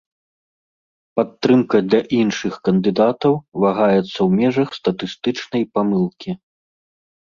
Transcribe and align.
Падтрымка 1.19 1.75
для 1.91 1.99
іншых 2.21 2.53
кандыдатаў 2.69 3.33
вагаецца 3.67 4.09
ў 4.25 4.29
межах 4.43 4.69
статыстычнай 4.83 5.63
памылкі. 5.77 6.31